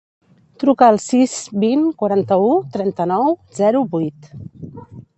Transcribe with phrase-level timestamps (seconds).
[0.63, 4.35] Truca al sis, vint, quaranta-u, trenta-nou, zero, vuit.